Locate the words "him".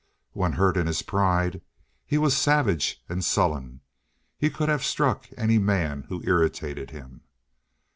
6.89-7.21